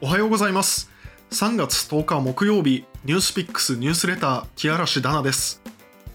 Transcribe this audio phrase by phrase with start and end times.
[0.00, 0.92] おはようございます。
[1.32, 5.60] 3月10日木曜日ニュースピックスニュースレター木嵐ダナです。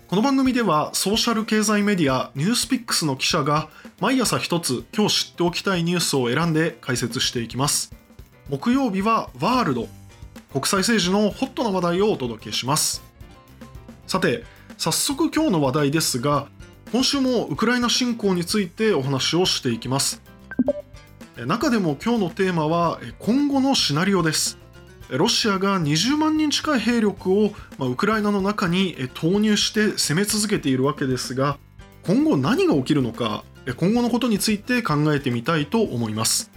[0.08, 3.68] この番組ではソーシャル経済メディアニュースピックスの記者が
[4.00, 7.94] 毎朝一つ今日知っておきたいニュースを選んで解説していきます。
[8.48, 9.90] 木曜日はワールド
[10.54, 13.04] 国際政治のホットな話題をお届けします。
[14.08, 14.46] さて
[14.78, 16.48] 早速今日の話題ですが
[16.94, 20.23] 今週もウクライナ侵攻についてお話をしていきます。
[21.38, 24.60] 中でも今日のテーマは今後のシナリオです。
[25.10, 31.58] ロシアが20万人近い兵力をウクライナの中に投入して攻め続けているわけですが
[32.06, 33.44] 今後何が起きるのか
[33.78, 36.52] 今後のことについて考えてみたいと思います。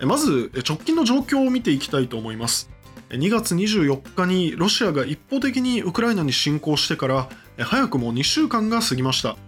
[0.00, 2.70] まず直近の状況を見ていきたいと思います。
[3.08, 9.38] 2月24日にロシアが一方的にウクライナに侵攻してから早くも2週間が過ぎました。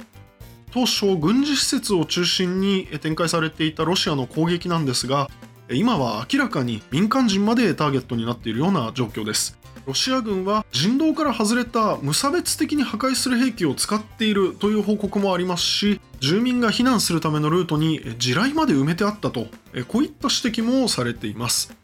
[0.70, 5.30] 当初軍事施設を中心に展開されていたロシアの攻撃なんですが
[5.70, 9.58] 今は明らかに民間人までターゲットになっているような状況です。
[9.86, 19.46] ロシア軍は人道から外れた無差別的に破壊する兵器を使っているという報告もありますし住民が避難するためのルートに地雷まで埋めてあったと
[19.88, 21.74] こういった指摘もされています。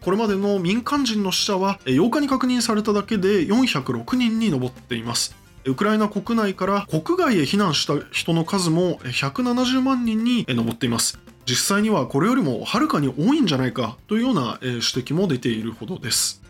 [0.00, 5.36] これまでの民間人の死者は8日に確認されただけで406人に上っています。
[5.64, 11.20] ウクライナ国内から国外へ避難した人の数も170万人に上っています。
[11.46, 16.42] 実際にはこれよりもはるかに多いんじゃないかというような指摘も出ているほどです。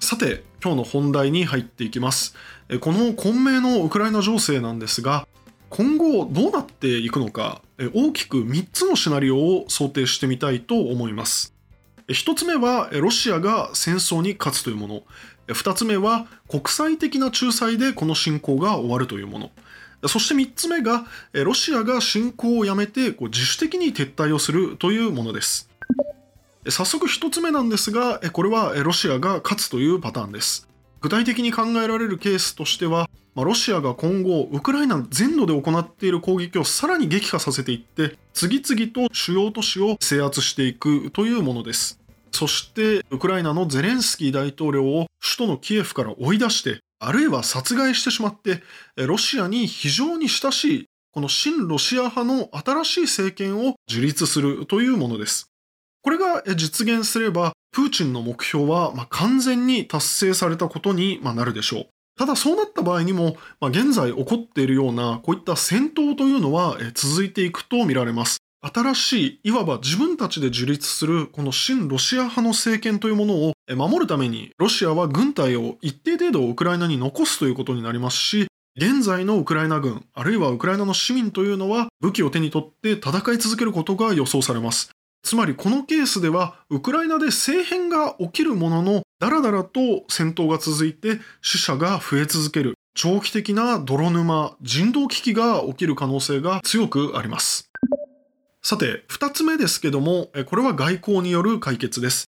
[0.00, 2.34] さて今日の本題に入っていきます。
[2.80, 5.26] この混迷のウクライナ情勢なんですが
[5.70, 7.62] 今後どうなっていくのか
[7.94, 11.54] 大きく3つのシナリオを想定してみたいと思います。
[12.08, 15.02] 1つ目はロシアが戦争に勝つというもの。
[15.48, 19.50] 2つ目は国際的な仲裁でこの侵攻が終わるというもの。
[20.06, 25.68] そして3つ目がロシアが侵攻をやめて自主的に撤退をするというものです。
[26.68, 30.68] 早速1つ目なんですがこれはロシアが勝つというパターンです。
[31.00, 42.00] 具体的に考えられるケースとしてはロシアが今後ウクライナ全土で行っている攻撃をさらに激化させていって次々と主要都市を制圧していくというものです。
[42.32, 48.62] そしてウクライナのゼレンスキー大統領を首都のキエフから追い出してあるいは殺害してしまって
[48.96, 55.50] ロシアに非常に親しいこの親ロシア派の新しい政権を樹立するというものです。
[56.02, 61.86] これが実現すればプーチンの目標は完全に達成されたことになるでしょう。
[62.18, 68.38] ただそうなった場合にも、現在起こっているようなこういった戦闘というのは続いていくと見られます。
[68.72, 78.46] 新しい、いわば自分たちで樹立するこの親ロシア派の政権というものを守るために、ロシアは軍隊を一定程度ウクライナに残すということになりますし、
[78.76, 84.90] 現在のウクライナ軍、あるいはウクライナの市民というのは武器を手に取って戦い続けることが予想されます。
[85.22, 92.74] つまりこのケースでは、ウクライナで政変が起きるものの、だらだらと戦闘が続いて死者が増え続ける。
[92.94, 97.67] 長期的な泥沼、人道危機が起きる可能性が強くあります。
[98.68, 102.26] さて、二つ目ですけども、これは外交による解決です。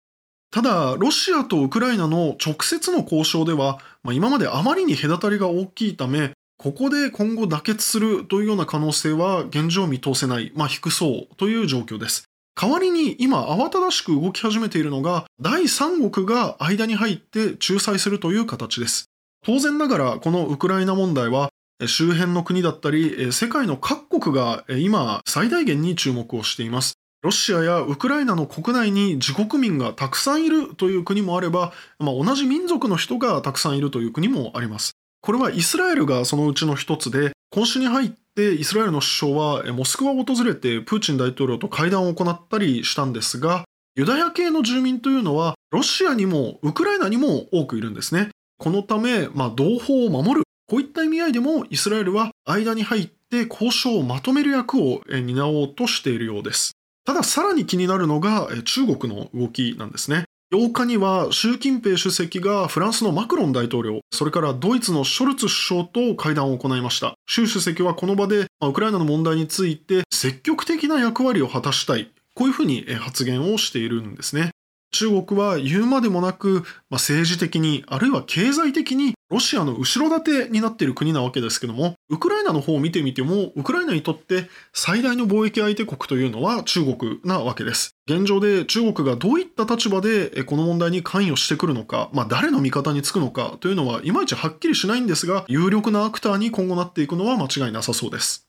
[0.51, 12.23] ただ、ロシアとウクライナの直接の交渉では、まあ、今まであまりに隔たりが大きいため、ここで今後妥結するというような可能性は現状見通せない、まあ、低そうという状況です。
[12.55, 19.09] 代わりに今慌ただしく動き始めているのが第三国が間に入って仲裁するという形です。
[19.45, 21.49] 当然ながらこのウクライナ問題は
[21.87, 26.95] 周辺の国だったり、世界の各国が今最大限に注目をしています。
[27.21, 34.91] ロシアやウクライナの国内に自国民がたくさんいるという国もあれば、まあ、同じ民族の人がたくさんいるという国もあります。
[35.21, 48.29] これはイスラエルがそのうちの一つで、今週に入ってイスラエルの首相はモスクワを訪れてプーチン大統領と会談を行ったりしたんですが、ユダヤ系の住民というのはロシアにもウクライナにも多くいるんですね。
[48.57, 56.73] このため、まあ、同胞を守るこういった意味合いでもイスラエルは間に入って交渉をまとめる役を担おうとしているようです。
[57.05, 60.25] たださらに気になるのが中国の動きなんですね。
[60.53, 67.15] 8日には習近平主席がフランスのマクロン大統領、それからドイツのショルツ首相と会談を行いました。
[67.27, 72.11] 習主席はこの場でウクライナの問題について積極的な役割を果たしたい。
[72.35, 74.51] こういうふうに発言をしているんですね。
[74.91, 76.63] 中国は言うまでもなく、まあ、
[76.95, 87.95] 政治的に、あるいは経済的にロシアの後ろ盾になっている国なわけですけども、ウクライナの方を見てみても、ウクライナにとって最大の貿易相手国というのは中国なわけです。
[88.07, 98.47] 現状で中国がどういった立場でこの問題に関与してくるのか、まあ、誰の味方につくのかというのはいまいちはっきりしないんですが、有力なアクターに今後なっていくのは間違いなさそうです。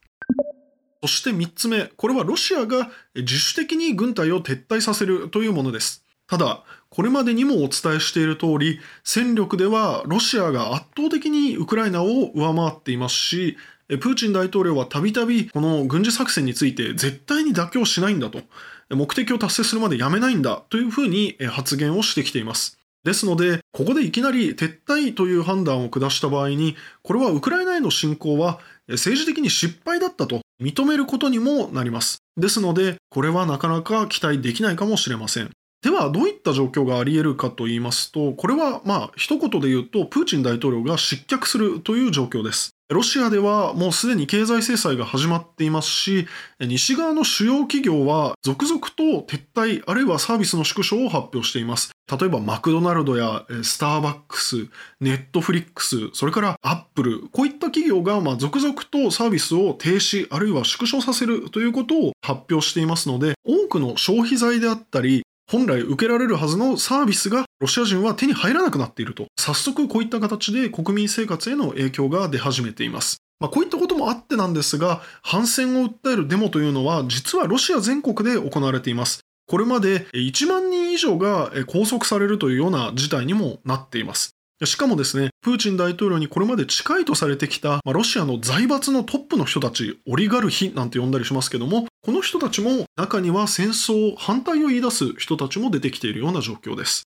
[1.02, 6.04] そして3つ目、これはロシアが自主的に軍隊を撤退させるというものです。
[6.26, 13.56] ただ、これまでにもお伝えしている通り、戦力ではロシアが圧倒的にウクライナを上回っていますし、
[13.88, 18.42] プーチン大統領はたびたびこの軍事作戦について絶対に妥協しないんだと、
[18.90, 22.76] 目的を達成するまでやめないんだというふうに発言をしてきています。
[23.04, 28.58] ですので、ここでいきなり撤退という判断を下した場合に、これはウクライナへの侵攻は
[28.88, 32.18] 政治的に失敗だったと認めることにもなります。
[32.36, 35.50] ですので、これはなかなか期待できないかもしれません。
[35.82, 42.74] では、どういった状況があり得るかと言いますと、これはまあ一言で言うと、プーチン大統領が失脚するという状況です。
[42.90, 46.26] ロシアではもうすでに経済制裁が始まっていますし、
[46.58, 51.92] 西側の主要企業は続々と撤退あるいはサービスの縮小を発表しています。
[52.10, 54.66] 例えばマクドナルドやスターバックス、
[55.00, 69.26] ネットフリックス、それからアップル、こういった企業がまあ続々とサービスを停止あるいは縮小させるということを発表していますので、多くの消費財であったり、本来受けられるはずのサービスがロシア人は手に入らなくなっていると。
[69.36, 73.16] 早速こういった形で国民生活への影響が出始めています。
[73.40, 79.22] まあ、こういったこともあってなんですが、反戦を訴えるデモというのは実はロシア全国で行われています。
[79.48, 84.36] これまで1万人以上が拘束されるというような事態にもなっています。
[84.66, 97.04] しかもですね、プーチン大統領にこれまで近いとされてきた、まあ、ロシアの財閥のトップの人たち、オリガルヒなんて呼んだりしますけども、この人たちも中には戦争反対を言い出す人たちも出てきているような状況です。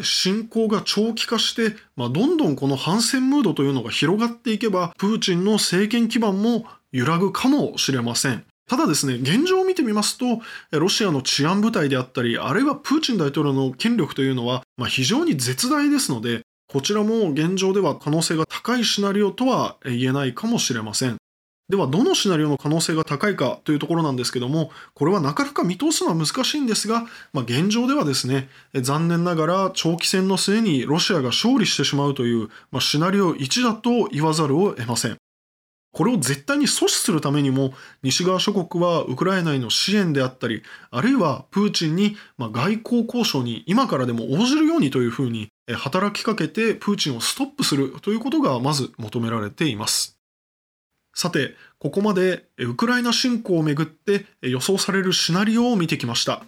[0.00, 8.44] 侵攻が長期化して、まあ、どんどんこの反戦ムードというのが広がっていけば、プーチンの政権基盤も揺らぐかもしれません。
[8.66, 10.40] ただですね、現状を見てみますと、
[10.70, 21.18] ロシアの治安部隊であったり、あるいはプーチン大統領の権力というのは、まあ、非常に絶大ですので、こちらも現状では可能性が高いシナリオとは言えないかもしれません。
[21.68, 35.16] では、どのシナリオの可能性が高いかというところなんですけども、これはなかなか見通すのは難しいんですが、まあ、現状ではですね、残念ながら長期戦の末にロシアが勝利してしまうという、まあ、シナリオ1だと言わざるを得ません。
[35.94, 50.18] これを絶対に阻止するためにも、西側諸国はウクライナへの支援であったり、あるいはプーチンに外交交渉に今からでも応じるようにというふうに働きかけてプーチンをストップするということがまず求められています。
[51.14, 56.42] さて、ここまでウクライナ侵攻をめぐって予想されるシナリオを見てきました。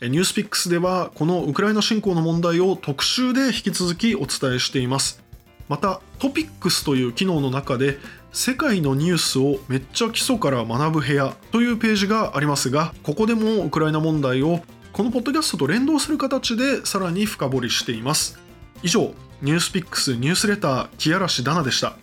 [0.00, 5.22] ニュースピックスではこのウクライナ侵攻の問題を特集で引き続きお伝えしています。
[5.68, 7.98] またトピックスという機能の中で
[8.34, 14.60] 世界のニュースをめっちゃ基礎から学ぶ部屋というページがありますがここでもウクライナ問題を
[14.94, 18.38] このポッドキャストと連動する形でさらに深掘りしています。
[18.82, 21.94] 以上ニュースピックスニュースレター木嵐ダナでした。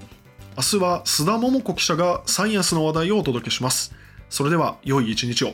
[0.55, 3.93] 明日は須田桃子記者がサイエンスの話題をお届けします。
[4.29, 5.53] それでは良い一日を。